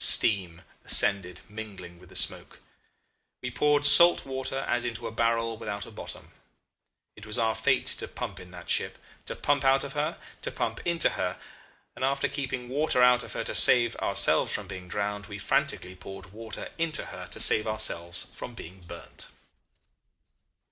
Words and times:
Steam 0.00 0.62
ascended 0.84 1.38
mingling 1.48 2.00
with 2.00 2.08
the 2.08 2.16
smoke. 2.16 2.58
We 3.40 3.52
poured 3.52 3.86
salt 3.86 4.26
water 4.26 4.66
as 4.68 4.84
into 4.84 5.06
a 5.06 5.12
barrel 5.12 5.56
without 5.56 5.86
a 5.86 5.92
bottom. 5.92 6.30
It 7.14 7.24
was 7.24 7.38
our 7.38 7.54
fate 7.54 7.86
to 8.02 8.08
pump 8.08 8.40
in 8.40 8.50
that 8.50 8.68
ship, 8.68 8.98
to 9.26 9.36
pump 9.36 9.62
out 9.62 9.84
of 9.84 9.92
her, 9.92 10.18
to 10.42 10.50
pump 10.50 10.80
into 10.84 11.10
her; 11.10 11.38
and 11.94 12.04
after 12.04 12.26
keeping 12.26 12.68
water 12.68 13.00
out 13.00 13.22
of 13.22 13.34
her 13.34 13.44
to 13.44 13.54
save 13.54 13.94
ourselves 13.98 14.52
from 14.52 14.66
being 14.66 14.88
drowned, 14.88 15.26
we 15.26 15.38
frantically 15.38 15.94
poured 15.94 16.32
water 16.32 16.70
into 16.78 17.04
her 17.06 17.28
to 17.28 17.38
save 17.38 17.68
ourselves 17.68 18.26
from 18.34 18.54
being 18.56 18.80
burnt. 18.80 19.28